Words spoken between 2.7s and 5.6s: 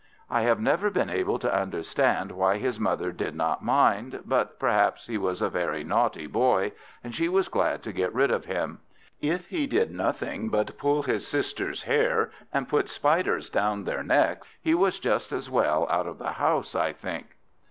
mother did not mind, but perhaps he was a